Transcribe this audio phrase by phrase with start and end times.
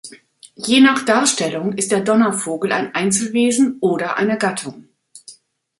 [0.57, 4.87] Je nach Darstellung ist der Donnervogel ein Einzelwesen oder eine Gattung.